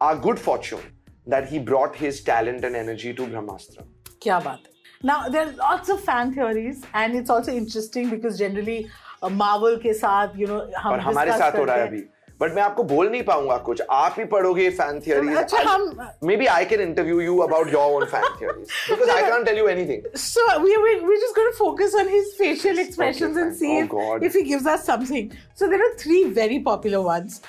our 0.01 0.19
good 0.19 0.39
fortune 0.39 0.81
that 1.27 1.49
he 1.49 1.59
brought 1.59 1.97
his 1.97 2.23
talent 2.23 2.65
and 2.65 2.77
energy 2.77 3.15
to 3.15 3.27
Brahmastra. 3.27 3.85
Kya 4.21 4.43
baat 4.43 4.74
Now, 5.09 5.29
there 5.29 5.47
are 5.47 5.53
lots 5.57 5.91
of 5.91 6.03
fan 6.03 6.33
theories, 6.35 6.83
and 6.95 7.15
it's 7.17 7.29
also 7.29 7.55
interesting 7.55 8.09
because 8.11 8.39
generally 8.39 8.77
uh, 9.23 9.29
Marvel 9.41 9.77
के 9.83 9.93
साथ 9.95 10.37
you 10.37 10.47
know 10.49 10.61
हम 10.79 11.01
हमारे 11.01 11.33
साथ 11.39 11.59
हो 11.59 11.65
रहा 11.65 11.77
है 11.77 11.87
अभी। 11.89 12.03
But 12.41 12.55
मैं 12.55 12.63
आपको 12.63 12.83
बोल 12.93 13.09
नहीं 13.11 13.23
पाऊँगा 13.23 13.57
कुछ। 13.67 13.83
आप 13.97 14.15
ही 14.19 14.25
पढ़ोगे 14.33 14.69
फ़ैन 14.79 15.01
थियरीज 15.07 15.37
अच्छा 15.39 15.61
हम 15.69 15.85
maybe 16.37 16.47
I 16.55 16.65
can 16.73 16.81
interview 16.81 17.21
you 17.21 17.37
about 17.49 17.73
your 17.73 17.93
own 17.97 18.05
fan 18.15 18.25
theories 18.41 18.67
because 18.91 19.11
I 19.11 19.29
can't 19.31 19.47
tell 19.47 19.59
you 19.59 19.69
anything 19.69 20.09
so 20.25 20.49
we 20.65 20.77
we 20.87 20.95
we 21.05 21.17
just 21.17 21.37
going 21.37 21.53
focus 21.59 21.95
on 22.01 22.09
his 22.15 22.35
facial 22.39 22.79
expressions 22.87 23.39
and 23.39 23.53
see 23.61 23.79
if 24.27 24.37
he 24.37 24.43
gives 24.43 24.67
us 24.75 24.87
something 24.87 25.31
so 25.59 25.67
there 25.67 25.83
are 25.83 25.97
three 26.01 26.25
very 26.41 26.59
popular 26.73 27.07
ones 27.13 27.41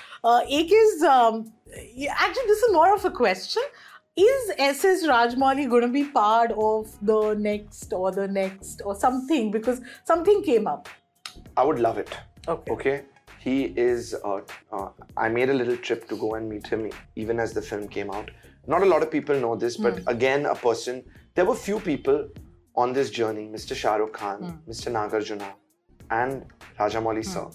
एक 0.60 0.74
is 0.84 1.06
um, 1.16 1.44
actually 2.24 2.48
this 2.54 2.62
is 2.66 2.72
more 2.74 2.94
of 2.96 3.06
a 3.06 3.18
question. 3.24 3.64
Is 4.18 4.52
SS 4.58 5.04
Rajamouli 5.06 5.70
going 5.70 5.82
to 5.82 5.90
be 5.90 6.06
part 6.06 6.52
of 6.54 6.90
the 7.02 7.34
next 7.34 7.92
or 7.92 8.12
the 8.14 8.28
next 8.30 8.82
or 8.86 8.96
something? 8.96 9.52
Because 9.52 9.82
something 10.06 10.42
came 10.42 10.68
up. 10.68 10.88
I 11.58 11.66
would 11.66 11.80
love 11.80 11.98
it. 11.98 12.16
Okay. 12.48 12.72
Okay. 12.72 13.02
He 13.40 13.66
is. 13.76 14.16
Uh, 14.24 14.40
uh, 14.72 14.90
I 15.18 15.28
made 15.28 15.50
a 15.50 15.54
little 15.54 15.76
trip 15.76 16.08
to 16.08 16.16
go 16.16 16.36
and 16.36 16.50
meet 16.50 16.66
him, 16.66 16.90
even 17.18 17.42
as 17.42 17.52
the 17.52 17.62
film 17.62 17.90
came 17.90 18.10
out. 18.10 18.32
Not 18.68 18.84
a 18.84 18.86
lot 18.86 19.04
of 19.04 19.12
people 19.12 19.38
know 19.38 19.58
this, 19.58 19.76
but 19.76 20.02
again, 20.08 20.46
a 20.46 20.56
person. 20.56 21.04
There 21.34 21.44
were 21.44 21.56
few 21.56 21.82
people 21.82 22.30
on 22.76 22.94
this 22.94 23.10
journey: 23.10 23.48
Mr. 23.48 23.76
Shah 23.76 23.96
Rukh 23.96 24.14
Khan, 24.14 24.62
Mr. 24.68 24.94
Nagarjuna, 24.94 25.52
and 26.10 26.46
Rajamouli 26.80 27.26
sir, 27.26 27.48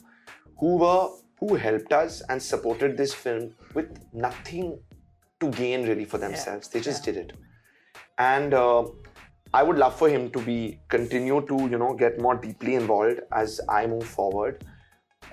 who 0.59 0.77
were 0.77 1.09
who 1.39 1.55
helped 1.55 1.93
us 1.95 2.21
and 2.29 2.43
supported 2.43 2.99
this 2.99 3.15
film 3.15 3.55
with 3.75 3.99
nothing 4.13 4.79
to 5.41 5.51
gain 5.51 5.87
really 5.87 6.05
for 6.05 6.19
themselves. 6.19 6.69
They 6.69 6.81
just 6.81 7.05
did 7.05 7.17
it, 7.17 7.33
and. 8.19 8.55
Uh, 8.55 8.85
I 9.53 9.65
would 9.65 9.79
love 9.79 9.97
for 9.97 10.09
him 10.09 10.31
to 10.31 10.39
be 10.39 10.79
continue 10.89 11.45
to 11.49 11.57
you 11.69 11.77
know 11.77 11.93
get 11.93 12.21
more 12.21 12.37
deeply 12.37 12.77
involved 12.77 13.21
as 13.33 13.61
I 13.69 13.87
move 13.87 14.05
forward, 14.05 14.65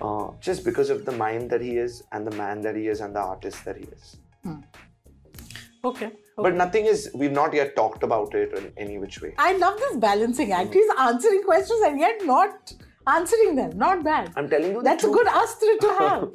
uh, 0.02 0.30
just 0.40 0.66
because 0.66 0.90
of 0.90 1.06
the 1.06 1.12
mind 1.12 1.52
that 1.52 1.62
he 1.62 1.78
is 1.78 2.04
and 2.12 2.26
the 2.26 2.36
man 2.36 2.62
that 2.62 2.76
he 2.76 2.88
is 2.88 3.02
and 3.02 3.16
the 3.16 3.20
artist 3.20 3.64
that 3.66 3.78
he 3.78 3.84
is. 3.84 4.18
Okay. 5.84 6.12
But 6.36 6.56
nothing 6.56 6.86
is 6.86 7.10
we've 7.14 7.32
not 7.32 7.54
yet 7.54 7.76
talked 7.76 8.04
about 8.04 8.34
it 8.34 8.54
in 8.58 8.72
any 8.78 8.98
which 8.98 9.22
way. 9.22 9.34
I 9.38 9.54
love 9.58 9.78
this 9.78 9.98
balancing 9.98 10.52
act. 10.52 10.74
He's 10.74 10.90
answering 11.00 11.44
questions 11.44 11.82
and 11.86 12.00
yet 12.00 12.26
not 12.26 12.74
answering 13.08 13.56
them. 13.56 13.78
Not 13.78 14.04
bad. 14.04 14.32
I'm 14.36 14.50
telling 14.50 14.72
you, 14.74 14.84
That's 14.84 15.04
a 15.04 15.10
good 15.10 15.28
astra 15.28 15.78
to 15.82 15.88
have. 16.00 16.30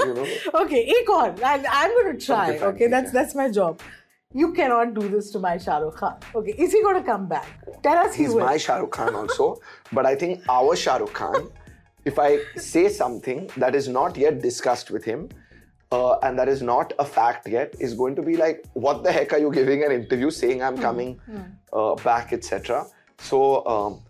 You 0.00 0.14
know? 0.14 0.26
okay, 0.62 0.92
aur. 1.08 1.34
I, 1.44 1.64
I'm 1.70 1.90
going 2.02 2.18
to 2.18 2.26
try. 2.26 2.50
Okay, 2.56 2.64
Okay, 2.64 2.86
that's 2.88 3.12
that's 3.12 3.34
my 3.34 3.48
job. 3.50 3.80
You 4.34 4.52
cannot 4.52 4.92
do 4.94 5.08
this 5.08 5.30
to 5.30 5.38
my 5.38 5.56
Shah 5.56 5.78
Rukh 5.78 5.96
Khan. 5.96 6.16
Okay, 6.34 6.54
is 6.58 6.72
he 6.72 6.82
going 6.82 6.96
to 6.96 7.02
come 7.02 7.28
back? 7.28 7.46
Tell 7.82 7.96
us 7.96 8.14
he 8.14 8.24
He's 8.24 8.34
will. 8.34 8.44
my 8.44 8.56
Shah 8.58 8.76
Rukh 8.76 8.90
Khan 8.90 9.14
also, 9.14 9.58
but 9.92 10.04
I 10.04 10.14
think 10.14 10.42
our 10.50 10.76
Shah 10.76 10.96
Rukh 10.96 11.14
Khan, 11.14 11.50
if 12.04 12.18
I 12.18 12.38
say 12.56 12.88
something 12.90 13.50
that 13.56 13.74
is 13.74 13.88
not 13.88 14.16
yet 14.16 14.42
discussed 14.42 14.90
with 14.90 15.04
him. 15.04 15.28
Uh, 15.90 16.18
and 16.22 16.38
that 16.38 16.48
is 16.50 16.60
not 16.60 16.92
a 16.98 17.04
fact 17.10 17.48
yet, 17.48 17.74
is 17.80 17.94
going 17.94 18.14
to 18.14 18.20
be 18.20 18.36
like, 18.36 18.62
what 18.74 19.02
the 19.02 19.10
heck 19.10 19.32
are 19.32 19.38
you 19.38 19.50
giving 19.50 19.82
an 19.84 19.90
interview 19.90 20.30
saying 20.30 20.62
I'm 20.62 20.76
coming 20.76 21.18
uh, 21.72 21.94
back, 21.94 22.34
etc. 22.34 22.84
So, 23.16 23.66
um, 23.66 24.00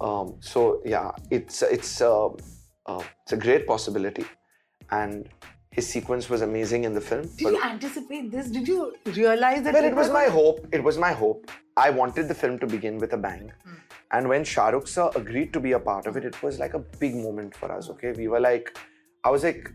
um, 0.00 0.36
so 0.40 0.80
yeah, 0.84 1.10
it's 1.30 1.62
it's 1.62 2.00
uh, 2.00 2.26
uh, 2.86 3.02
it's 3.22 3.32
a 3.32 3.36
great 3.36 3.66
possibility, 3.66 4.24
and 4.90 5.28
his 5.70 5.86
sequence 5.88 6.28
was 6.30 6.42
amazing 6.42 6.84
in 6.84 6.94
the 6.94 7.00
film. 7.00 7.22
Did 7.36 7.40
you 7.54 7.62
anticipate 7.62 8.30
this? 8.30 8.48
Did 8.48 8.68
you 8.68 8.94
realize 9.06 9.62
that? 9.62 9.74
well, 9.74 9.84
it 9.84 9.94
was 9.94 10.10
my 10.10 10.24
hope. 10.24 10.66
It 10.72 10.82
was 10.82 10.98
my 10.98 11.12
hope. 11.12 11.50
I 11.76 11.90
wanted 11.90 12.28
the 12.28 12.34
film 12.34 12.58
to 12.60 12.66
begin 12.66 12.98
with 12.98 13.12
a 13.12 13.16
bang. 13.16 13.50
And 14.12 14.28
when 14.28 14.44
Shah 14.44 14.68
Rukh 14.68 14.86
sir 14.86 15.10
agreed 15.16 15.52
to 15.54 15.60
be 15.60 15.72
a 15.72 15.78
part 15.80 16.06
of 16.06 16.16
it, 16.16 16.24
it 16.24 16.40
was 16.42 16.60
like 16.60 16.74
a 16.74 16.78
big 16.78 17.16
moment 17.16 17.56
for 17.56 17.72
us. 17.72 17.88
Okay, 17.90 18.12
we 18.12 18.28
were 18.28 18.38
like, 18.38 18.78
I 19.24 19.30
was 19.30 19.42
like, 19.42 19.72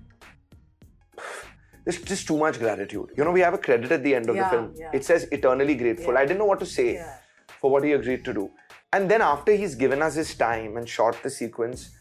there's 1.84 2.02
just 2.02 2.28
too 2.28 2.38
much 2.38 2.60
gratitude. 2.60 3.10
You 3.18 3.24
know, 3.26 3.32
we 3.32 3.42
have 3.42 3.54
a 3.54 3.58
credit 3.58 3.92
at 3.92 4.04
the 4.04 4.16
end 4.16 4.30
of 4.30 4.36
Yeah, 4.36 4.44
the 4.44 4.50
film. 4.50 4.74
yeah. 4.78 4.92
It 4.94 5.04
says 5.04 5.28
eternally 5.32 5.76
grateful. 5.76 6.18
I 6.18 6.22
didn't 6.26 6.38
know 6.40 6.46
what 6.46 6.60
to 6.60 6.66
say 6.66 6.94
Yeah. 6.94 7.18
for 7.60 7.70
what 7.72 7.84
he 7.84 7.92
agreed 7.94 8.24
to 8.26 8.34
do. 8.34 8.50
And 8.92 9.10
then 9.10 9.22
after 9.22 9.54
he's 9.54 9.76
given 9.76 10.02
us 10.02 10.16
his 10.16 10.34
time 10.36 10.78
and 10.78 10.90
shot 10.90 11.22
the 11.22 11.30
sequence, 11.30 11.92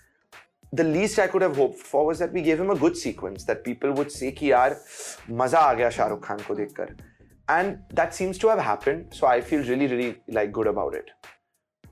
the 0.73 0.85
least 0.85 1.19
I 1.19 1.27
could 1.27 1.43
have 1.43 1.57
hoped 1.57 1.79
for 1.79 2.07
was 2.07 2.19
that 2.19 2.33
we 2.33 2.43
gave 2.43 2.61
him 2.61 2.71
a 2.71 2.75
good 2.75 2.97
sequence 2.97 3.45
that 3.45 3.65
people 3.65 3.93
would 3.93 4.11
say 4.13 4.33
ki 4.33 4.51
yaar 4.51 4.77
maza 5.29 5.59
aa 5.61 5.75
gaya 5.75 5.91
Shahrukh 5.99 6.23
Khan 6.23 6.39
ko 6.49 6.55
dekhkar. 6.55 6.89
And 7.49 7.79
that 8.01 8.15
seems 8.15 8.39
to 8.39 8.49
have 8.49 8.59
happened, 8.59 9.15
so 9.19 9.27
I 9.27 9.41
feel 9.41 9.63
really 9.71 9.87
really 9.87 10.17
like 10.29 10.53
good 10.53 10.67
about 10.67 10.95
it. 10.95 11.11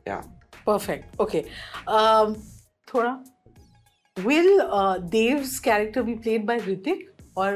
Yeah. 0.07 0.23
Perfect. 0.67 1.19
Okay. 1.21 1.45
Um 1.87 2.37
thoda 2.91 3.15
will 4.25 4.51
uh, 4.81 4.99
Dev's 4.99 5.61
character 5.61 6.03
be 6.03 6.17
played 6.17 6.47
by 6.47 6.59
Hrithik 6.59 7.07
or 7.35 7.51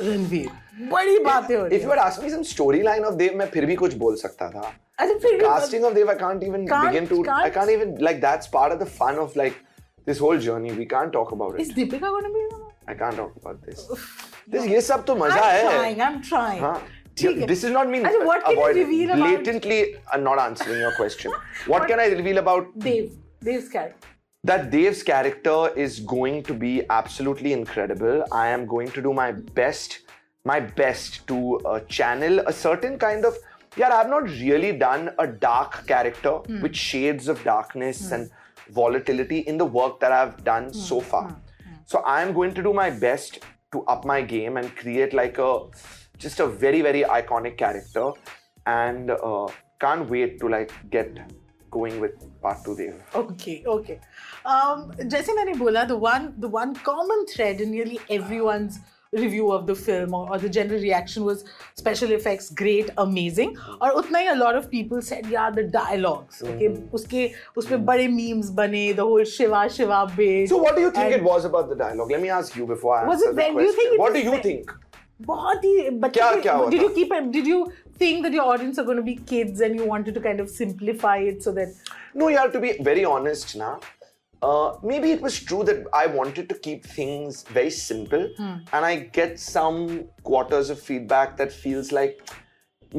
Ranveer? 0.00 0.50
बड़ी 0.90 1.18
बातें 1.24 1.56
हो 1.56 1.66
रही 1.66 1.76
If 1.76 1.82
you 1.82 1.90
had 1.90 1.98
asked 1.98 2.22
me 2.22 2.30
some 2.30 2.42
storyline 2.54 3.04
of 3.10 3.18
Dev 3.18 3.36
मैं 3.42 3.46
फिर 3.50 3.66
भी 3.66 3.74
कुछ 3.82 3.94
बोल 4.04 4.16
सकता 4.16 4.50
था 4.50 4.72
casting 4.98 5.84
of 5.84 5.94
Dev, 5.94 6.08
I 6.08 6.14
can't 6.14 6.42
even 6.42 6.66
can't, 6.66 6.92
begin 6.92 7.08
to. 7.08 7.22
Can't. 7.22 7.44
I 7.44 7.50
can't 7.50 7.70
even 7.70 7.96
like. 7.96 8.20
That's 8.20 8.46
part 8.46 8.72
of 8.72 8.78
the 8.78 8.86
fun 8.86 9.18
of 9.18 9.36
like 9.36 9.56
this 10.04 10.18
whole 10.18 10.38
journey. 10.38 10.72
We 10.72 10.86
can't 10.86 11.12
talk 11.12 11.32
about 11.32 11.54
it. 11.54 11.60
Is 11.60 11.72
Deepika 11.72 12.00
going 12.00 12.24
to 12.24 12.30
be? 12.30 12.64
I 12.86 12.94
can't 12.94 13.16
talk 13.16 13.34
about 13.36 13.62
this. 13.62 13.86
this 14.46 14.66
ये 14.66 14.90
up 14.94 15.06
to. 15.06 15.14
मजा 15.14 15.42
है. 15.42 15.64
I'm 15.64 15.70
trying. 15.70 16.00
I'm 16.00 16.20
trying. 16.22 16.80
Yeah, 17.16 17.46
this 17.46 17.62
is 17.62 17.70
not 17.70 17.88
me. 17.88 18.00
Achha, 18.00 18.26
what 18.26 18.44
can 18.44 18.52
avoid, 18.54 18.76
you 18.76 18.84
reveal 18.84 19.10
about? 19.10 19.28
Blatantly, 19.28 19.96
I'm 20.12 20.24
not 20.24 20.38
answering 20.38 20.80
your 20.80 20.92
question. 20.96 21.30
what, 21.30 21.40
what 21.66 21.88
can 21.88 22.00
I 22.00 22.06
reveal 22.06 22.38
about 22.38 22.76
Dev. 22.78 23.10
Dev's 23.42 23.68
character. 23.68 24.08
That 24.42 24.70
Dev's 24.70 25.02
character 25.02 25.68
is 25.74 26.00
going 26.00 26.42
to 26.44 26.54
be 26.54 26.82
absolutely 26.90 27.52
incredible. 27.52 28.24
I 28.32 28.48
am 28.48 28.66
going 28.66 28.90
to 28.90 29.00
do 29.00 29.14
my 29.14 29.32
best, 29.32 30.00
my 30.44 30.60
best 30.60 31.26
to 31.28 31.58
uh, 31.60 31.80
channel 31.80 32.40
a 32.40 32.52
certain 32.52 32.98
kind 32.98 33.24
of 33.24 33.38
Yeah, 33.77 33.95
I've 33.95 34.09
not 34.09 34.23
really 34.23 34.71
done 34.77 35.11
a 35.19 35.27
dark 35.27 35.85
character 35.87 36.39
with 36.61 36.75
shades 36.75 37.27
of 37.27 37.43
darkness 37.43 38.11
and 38.11 38.29
volatility 38.69 39.39
in 39.39 39.57
the 39.57 39.65
work 39.65 39.99
that 39.99 40.11
I've 40.11 40.43
done 40.43 40.73
so 40.73 40.99
far. 40.99 41.35
So 41.85 41.99
I 41.99 42.21
am 42.21 42.33
going 42.33 42.53
to 42.55 42.63
do 42.63 42.73
my 42.73 42.89
best 42.89 43.39
to 43.71 43.83
up 43.83 44.05
my 44.05 44.21
game 44.21 44.57
and 44.57 44.75
create 44.75 45.13
like 45.13 45.37
a 45.37 45.65
just 46.17 46.39
a 46.39 46.47
very 46.47 46.81
very 46.81 47.03
iconic 47.03 47.57
character, 47.57 48.11
and 48.65 49.11
uh, 49.11 49.47
can't 49.79 50.09
wait 50.09 50.39
to 50.39 50.49
like 50.49 50.71
get 50.89 51.19
going 51.71 51.99
with 51.99 52.13
part 52.41 52.63
two, 52.65 52.75
Dev. 52.75 52.95
Okay, 53.15 53.63
okay. 53.65 53.99
Um, 54.45 54.91
जैसे 54.99 55.33
मैंने 55.33 55.53
बोला, 55.57 55.87
the 55.87 55.97
one, 55.97 56.33
the 56.39 56.47
one 56.47 56.75
common 56.75 57.25
thread 57.27 57.61
in 57.61 57.71
nearly 57.71 57.99
everyone's 58.09 58.79
review 59.13 59.51
of 59.51 59.65
the 59.67 59.73
film 59.75 60.13
or, 60.13 60.29
or 60.31 60.37
the 60.37 60.49
general 60.55 60.79
reaction 60.79 61.23
was 61.23 61.43
special 61.75 62.11
effects 62.11 62.49
great, 62.51 62.89
amazing. 63.03 63.55
और 63.81 63.91
उतना 64.01 64.19
ही 64.19 64.27
a 64.33 64.35
lot 64.41 64.55
of 64.55 64.69
people 64.73 65.01
said, 65.01 65.25
yeah, 65.35 65.49
the 65.55 65.63
dialogues. 65.63 66.41
Okay, 66.43 66.69
उसके 66.99 67.23
उसपे 67.57 67.77
बड़े 67.85 68.07
memes 68.17 68.51
बने, 68.59 68.83
the 68.95 69.01
whole 69.11 69.23
Shiva 69.23 69.67
Shiva 69.77 70.03
bit. 70.15 70.49
So, 70.49 70.57
what 70.57 70.75
do 70.75 70.81
you 70.81 70.91
think 70.91 71.05
and 71.05 71.15
it 71.15 71.23
was 71.23 71.45
about 71.45 71.69
the 71.69 71.75
dialogue? 71.75 72.11
Let 72.11 72.21
me 72.21 72.29
ask 72.29 72.55
you 72.55 72.67
before 72.67 72.95
I 72.99 73.05
Was 73.07 73.21
answer 73.23 73.31
it 73.31 73.35
the 73.35 73.41
then- 73.41 73.55
do 73.57 73.63
you 73.63 73.73
question. 73.73 73.81
think 73.81 73.93
it 73.93 73.99
what 73.99 74.13
was 74.13 74.21
do 74.21 74.25
you 74.27 74.31
then- 74.37 74.43
think? 74.43 74.77
बहुत 75.27 75.63
ही 75.65 75.89
बच्चे 75.99 76.19
क्या- 76.19 76.33
के- 76.33 76.41
क्या 76.43 76.53
हुआ 76.57 76.69
did 76.71 76.81
you 76.81 76.89
था? 76.89 76.95
keep 76.95 77.11
it, 77.15 77.31
did 77.31 77.47
you 77.47 77.57
think 78.01 78.21
that 78.25 78.35
your 78.35 78.43
audience 78.51 78.77
are 78.77 78.85
going 78.89 78.99
to 78.99 79.03
be 79.07 79.15
kids 79.31 79.59
and 79.67 79.75
you 79.79 79.87
wanted 79.93 80.13
to 80.17 80.21
kind 80.27 80.39
of 80.43 80.49
simplify 80.49 81.17
it 81.31 81.41
so 81.47 81.51
that 81.57 81.73
No, 82.21 82.29
you 82.29 82.37
have 82.37 82.53
to 82.53 82.59
be 82.67 82.71
very 82.89 83.03
honest 83.15 83.55
now. 83.61 83.71
Uh, 84.44 84.76
maybe 84.90 85.10
it 85.16 85.20
was 85.24 85.36
true 85.48 85.64
that 85.68 85.84
I 85.98 86.06
wanted 86.14 86.48
to 86.52 86.54
keep 86.64 86.86
things 86.94 87.42
very 87.58 87.70
simple, 87.74 88.24
Hmm. 88.40 88.56
and 88.78 88.88
I 88.88 88.94
get 89.18 89.38
some 89.44 89.78
quarters 90.30 90.70
of 90.74 90.80
feedback 90.88 91.36
that 91.42 91.54
feels 91.64 91.92
like 91.98 92.18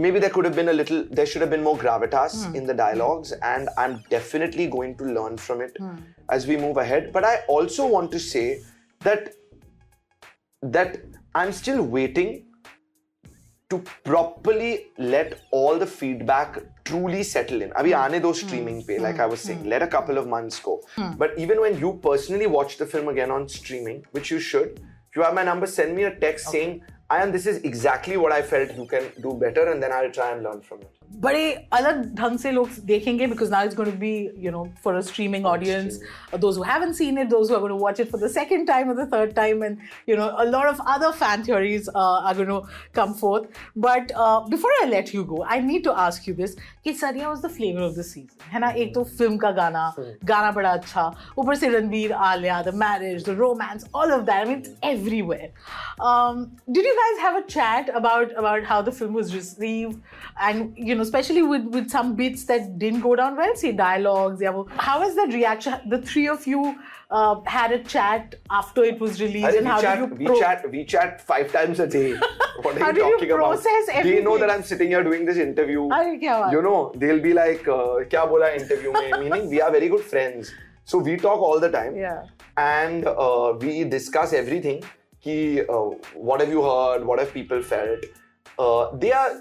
maybe 0.06 0.22
there 0.24 0.32
could 0.38 0.48
have 0.50 0.56
been 0.60 0.72
a 0.72 0.78
little, 0.78 1.04
there 1.20 1.28
should 1.32 1.44
have 1.46 1.52
been 1.56 1.66
more 1.68 1.76
gravitas 1.84 2.38
Hmm. 2.46 2.56
in 2.62 2.66
the 2.72 2.78
dialogues, 2.80 3.34
and 3.52 3.70
I'm 3.84 3.94
definitely 4.16 4.68
going 4.78 4.96
to 5.04 5.12
learn 5.20 5.38
from 5.50 5.62
it 5.68 5.78
Hmm. 5.84 5.94
as 6.38 6.48
we 6.54 6.58
move 6.66 6.82
ahead. 6.86 7.12
But 7.20 7.30
I 7.34 7.36
also 7.58 7.86
want 7.96 8.12
to 8.18 8.24
say 8.32 8.46
that 9.10 9.34
that 10.78 10.98
I'm 11.40 11.52
still 11.62 11.82
waiting 11.96 12.32
to 13.74 13.78
properly 14.10 14.72
let 14.98 15.36
all 15.60 15.78
the 15.84 15.86
feedback 15.86 16.58
truly 16.86 17.24
settle 17.24 17.62
in. 17.62 17.72
Abhi 17.72 17.94
aane 18.02 18.22
do 18.22 18.34
streaming 18.34 18.82
hmm. 18.82 18.88
pe, 18.88 19.00
like 19.00 19.20
I 19.20 19.26
was 19.26 19.42
saying, 19.42 19.60
hmm. 19.60 19.70
let 19.76 19.82
a 19.82 19.88
couple 19.88 20.18
of 20.18 20.28
months 20.28 20.60
go. 20.60 20.82
Hmm. 20.96 21.14
But 21.18 21.38
even 21.38 21.60
when 21.60 21.80
you 21.80 22.00
personally 22.02 22.48
watch 22.48 22.78
the 22.78 22.86
film 22.86 23.08
again 23.10 23.32
on 23.32 23.50
streaming, 23.50 24.04
which 24.12 24.32
you 24.32 24.40
should, 24.40 24.80
if 25.10 25.16
you 25.16 25.24
have 25.24 25.34
my 25.34 25.44
number, 25.44 25.68
send 25.68 25.96
me 25.96 26.04
a 26.04 26.16
text 26.16 26.50
saying, 26.50 26.82
Ayan, 27.12 27.32
this 27.32 27.46
is 27.46 27.58
exactly 27.64 28.18
what 28.18 28.32
I 28.32 28.42
felt 28.42 28.76
you 28.76 28.88
can 28.88 29.04
do 29.22 29.34
better, 29.36 29.72
and 29.72 29.82
then 29.82 29.92
I'll 29.92 30.12
try 30.12 30.32
and 30.32 30.42
learn 30.42 30.62
from 30.62 30.82
it. 30.82 30.92
बड़े 31.23 31.53
अलग 31.73 32.03
ढंग 32.17 32.39
से 32.39 32.51
लोग 32.53 32.69
देखेंगे 32.87 33.27
because 33.31 33.51
now 33.51 33.63
it's 33.69 33.75
going 33.79 33.91
to 33.91 33.99
be 34.03 34.31
you 34.43 34.51
know 34.57 34.63
for 34.83 34.93
a 34.99 35.03
streaming 35.07 35.47
audience 35.53 35.97
uh, 36.33 36.37
those 36.45 36.57
who 36.57 36.63
haven't 36.63 36.95
seen 36.99 37.19
it 37.23 37.31
those 37.33 37.49
who 37.49 37.57
are 37.57 37.63
going 37.65 37.75
to 37.75 37.83
watch 37.85 38.01
it 38.05 38.11
for 38.13 38.21
the 38.23 38.29
second 38.35 38.67
time 38.71 38.93
or 38.93 38.95
the 39.01 39.07
third 39.15 39.35
time 39.39 39.65
and 39.69 39.83
you 40.11 40.17
know 40.21 40.29
a 40.45 40.47
lot 40.53 40.69
of 40.73 40.81
other 40.95 41.11
fan 41.13 41.43
theories 41.49 41.89
uh, 41.95 42.29
are 42.29 42.35
going 42.35 42.53
to 42.53 42.61
come 43.01 43.13
forth 43.23 43.49
but 43.87 44.13
uh, 44.15 44.41
before 44.55 44.71
I 44.83 44.87
let 44.93 45.13
you 45.13 45.25
go 45.33 45.45
I 45.57 45.59
need 45.61 45.85
to 45.89 45.97
ask 46.05 46.29
you 46.31 46.35
this 46.43 46.55
कि 46.87 46.93
सरिया 47.01 47.29
was 47.31 47.43
the 47.43 47.53
flavor 47.57 47.83
of 47.89 47.99
the 47.99 48.07
season 48.13 48.49
है 48.53 48.61
ना 48.61 48.71
एक 48.85 48.95
तो 48.95 49.05
film 49.19 49.37
का 49.45 49.51
गाना 49.59 49.85
गाना 50.33 50.51
बड़ा 50.61 50.71
अच्छा 50.71 51.05
ऊपर 51.39 51.55
से 51.65 51.69
Ranbir 51.77 52.13
Alia 52.31 52.63
the 52.71 52.77
marriage 52.85 53.25
the 53.25 53.37
romance 53.43 53.85
all 53.95 54.17
of 54.19 54.25
that 54.31 54.47
I 54.47 54.51
mean 54.53 54.63
it's 54.65 54.71
everywhere 54.95 55.51
um, 56.11 56.47
did 56.79 56.91
you 56.93 56.97
guys 57.03 57.23
have 57.27 57.43
a 57.43 57.47
chat 57.59 57.95
about 58.03 58.35
about 58.45 58.65
how 58.73 58.81
the 58.91 58.97
film 59.03 59.21
was 59.23 59.35
received 59.35 60.01
and 60.49 60.75
you 60.96 61.00
know, 61.00 61.04
especially 61.04 61.44
with, 61.44 61.66
with 61.76 61.90
some 61.90 62.16
bits 62.16 62.46
that 62.46 62.80
didn't 62.80 63.02
go 63.02 63.16
down 63.16 63.36
well, 63.36 63.56
say 63.56 63.72
dialogues. 63.74 64.42
Yeah, 64.42 64.64
how 64.78 65.02
has 65.02 65.16
that 65.16 65.34
reaction? 65.34 65.74
The 65.90 66.02
three 66.02 66.28
of 66.28 66.48
you 66.48 66.76
uh, 67.12 67.42
had 67.46 67.74
a 67.74 67.80
chat 67.84 68.36
after 68.50 68.84
it 68.84 69.00
was 69.00 69.22
released, 69.22 69.58
and 69.58 69.66
we, 69.66 69.72
how 69.72 69.82
chat, 69.82 70.00
did 70.00 70.22
you 70.22 70.34
we 70.34 70.40
chat 70.40 70.72
we 70.72 70.86
chat 70.86 71.22
five 71.22 71.52
times 71.52 71.80
a 71.80 71.88
day. 71.88 72.18
What 72.62 72.78
are 72.78 72.80
How 72.80 72.88
you 72.88 72.94
do 72.94 73.02
you 73.02 73.12
talking 73.12 73.32
about? 73.32 73.62
process 73.62 74.04
They 74.04 74.22
know 74.24 74.38
that? 74.38 74.50
I'm 74.50 74.64
sitting 74.64 74.88
here 74.88 75.04
doing 75.04 75.26
this 75.26 75.38
interview. 75.38 75.82
Arey, 75.98 76.20
kya 76.22 76.36
baat 76.42 76.54
You 76.54 76.62
know, 76.68 76.78
they'll 76.96 77.24
be 77.26 77.34
like, 77.40 77.68
uh, 77.68 78.06
"Kya 78.14 78.30
bola 78.30 78.52
interview 78.60 78.94
mein?" 78.94 79.20
Meaning 79.24 79.50
we 79.56 79.62
are 79.66 79.72
very 79.78 79.90
good 79.96 80.06
friends, 80.14 80.54
so 80.86 81.02
we 81.10 81.18
talk 81.26 81.44
all 81.50 81.60
the 81.66 81.72
time. 81.74 81.98
Yeah. 82.04 82.62
And 82.68 83.10
uh, 83.26 83.58
we 83.66 83.74
discuss 83.96 84.38
everything. 84.44 84.80
Ki, 85.28 85.36
uh, 85.62 85.84
what 86.30 86.46
have 86.46 86.56
you 86.58 86.64
heard? 86.70 87.06
What 87.12 87.20
have 87.26 87.34
people 87.34 87.62
felt? 87.74 88.08
Uh, 88.58 88.96
they 89.04 89.12
are 89.12 89.32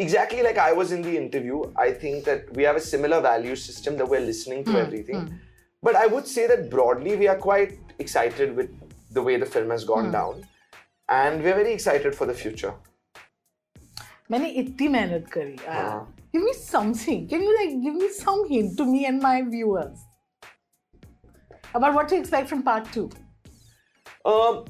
exactly 0.00 0.42
like 0.42 0.58
I 0.58 0.72
was 0.72 0.92
in 0.92 1.02
the 1.02 1.16
interview, 1.16 1.62
I 1.76 1.92
think 1.92 2.24
that 2.24 2.52
we 2.56 2.62
have 2.64 2.76
a 2.76 2.80
similar 2.80 3.20
value 3.20 3.54
system 3.54 3.96
that 3.98 4.08
we're 4.08 4.26
listening 4.32 4.64
to 4.64 4.72
mm, 4.72 4.84
everything. 4.84 5.16
Mm. 5.16 5.38
But 5.82 5.96
I 5.96 6.06
would 6.06 6.26
say 6.26 6.46
that 6.46 6.70
broadly, 6.70 7.16
we 7.16 7.28
are 7.28 7.36
quite 7.36 7.78
excited 7.98 8.56
with 8.56 8.70
the 9.10 9.22
way 9.22 9.36
the 9.36 9.46
film 9.46 9.70
has 9.70 9.84
gone 9.84 10.08
mm. 10.08 10.12
down. 10.12 10.46
And 11.08 11.42
we're 11.42 11.54
very 11.54 11.72
excited 11.72 12.14
for 12.14 12.26
the 12.26 12.34
future. 12.34 12.74
Many 14.28 14.48
itti 14.62 14.88
मेहनत 14.88 15.30
kari. 15.30 15.56
Give 16.32 16.42
me 16.42 16.52
something. 16.52 17.26
Can 17.28 17.42
you 17.42 17.56
like 17.58 17.72
give 17.82 17.94
me 17.94 18.08
some 18.18 18.48
hint 18.48 18.76
to 18.78 18.84
me 18.84 19.06
and 19.06 19.20
my 19.20 19.42
viewers 19.42 20.04
about 21.74 21.94
what 21.94 22.08
to 22.08 22.16
expect 22.16 22.48
from 22.48 22.62
part 22.62 22.92
2 22.92 23.10
um, 24.24 24.64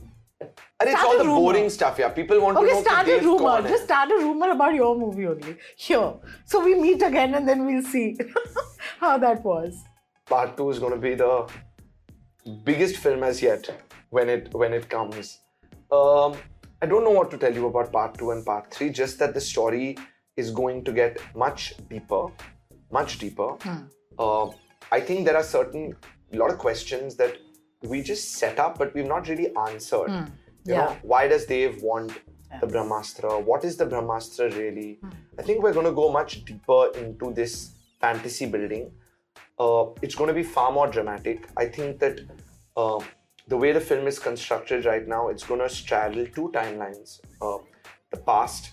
and 0.80 0.88
it's 0.88 1.02
all 1.02 1.18
the 1.18 1.24
rumor. 1.24 1.40
boring 1.40 1.68
stuff, 1.68 1.98
yeah. 1.98 2.08
People 2.08 2.40
want 2.40 2.56
okay, 2.56 2.68
to 2.68 2.72
know. 2.72 2.80
Okay, 2.80 2.88
start 2.88 3.08
a 3.08 3.20
rumor. 3.20 3.68
Just 3.68 3.84
start 3.84 4.10
a 4.10 4.14
rumor 4.14 4.50
about 4.50 4.74
your 4.74 4.96
movie 4.98 5.26
only. 5.26 5.56
Here. 5.76 6.14
So 6.46 6.64
we 6.64 6.74
meet 6.74 7.02
again 7.02 7.34
and 7.34 7.46
then 7.46 7.66
we'll 7.66 7.82
see 7.82 8.16
how 8.98 9.18
that 9.18 9.44
was. 9.44 9.76
Part 10.24 10.56
two 10.56 10.70
is 10.70 10.78
gonna 10.78 10.96
be 10.96 11.14
the 11.14 11.46
biggest 12.64 12.96
film 12.96 13.22
as 13.24 13.42
yet 13.42 13.68
when 14.08 14.30
it 14.30 14.54
when 14.54 14.72
it 14.72 14.88
comes. 14.88 15.40
Um, 15.92 16.36
I 16.80 16.86
don't 16.86 17.04
know 17.04 17.10
what 17.10 17.30
to 17.32 17.36
tell 17.36 17.52
you 17.52 17.66
about 17.66 17.92
part 17.92 18.16
two 18.16 18.30
and 18.30 18.44
part 18.44 18.72
three, 18.72 18.88
just 18.88 19.18
that 19.18 19.34
the 19.34 19.40
story 19.40 19.98
is 20.36 20.50
going 20.50 20.82
to 20.84 20.92
get 20.92 21.18
much 21.34 21.74
deeper. 21.90 22.28
Much 22.90 23.18
deeper. 23.18 23.50
Hmm. 23.60 23.84
Uh, 24.18 24.46
I 24.90 25.00
think 25.00 25.26
there 25.26 25.36
are 25.36 25.42
certain 25.42 25.94
lot 26.32 26.50
of 26.50 26.58
questions 26.58 27.16
that 27.16 27.36
we 27.82 28.02
just 28.02 28.34
set 28.34 28.58
up 28.58 28.78
but 28.78 28.94
we've 28.94 29.06
not 29.06 29.28
really 29.28 29.54
answered. 29.56 30.08
Hmm 30.08 30.24
you 30.70 30.76
Yeah. 30.76 30.84
know, 30.86 30.96
why 31.12 31.22
does 31.28 31.44
Dev 31.46 31.82
want 31.82 32.12
the 32.60 32.66
Brahmastra? 32.66 33.30
What 33.50 33.64
is 33.64 33.76
the 33.76 33.86
Brahmastra 33.92 34.46
really? 34.56 34.90
I 35.38 35.42
think 35.42 35.62
we're 35.62 35.72
going 35.78 35.86
to 35.86 35.92
go 36.02 36.10
much 36.20 36.44
deeper 36.44 36.82
into 37.02 37.32
this 37.32 37.52
fantasy 38.00 38.46
building. 38.46 38.90
Uh, 39.58 39.86
it's 40.02 40.14
going 40.14 40.28
to 40.28 40.34
be 40.42 40.42
far 40.56 40.70
more 40.72 40.88
dramatic. 40.96 41.48
I 41.56 41.66
think 41.66 41.98
that 42.00 42.20
uh, 42.76 43.00
the 43.48 43.56
way 43.62 43.72
the 43.72 43.80
film 43.90 44.06
is 44.06 44.18
constructed 44.18 44.84
right 44.92 45.06
now, 45.16 45.22
it's 45.28 45.44
going 45.44 45.60
to 45.60 45.68
straddle 45.68 46.26
two 46.38 46.50
timelines: 46.54 47.20
uh, 47.42 47.58
the 48.10 48.18
past. 48.30 48.72